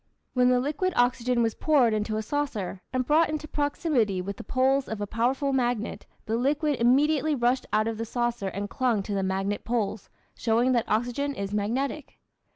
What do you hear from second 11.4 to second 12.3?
magnetic.